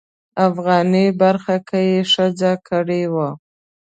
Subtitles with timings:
[0.47, 3.29] افغاني برخه کې یې ښځه کړې وه.